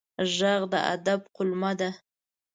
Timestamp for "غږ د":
0.37-0.73